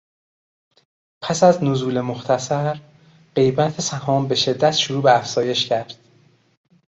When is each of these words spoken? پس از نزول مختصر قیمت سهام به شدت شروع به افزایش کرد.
پس 1.21 1.43
از 1.43 1.63
نزول 1.63 2.01
مختصر 2.01 2.79
قیمت 3.35 3.81
سهام 3.81 4.27
به 4.27 4.35
شدت 4.35 4.71
شروع 4.71 5.03
به 5.03 5.17
افزایش 5.17 5.69
کرد. 5.69 5.93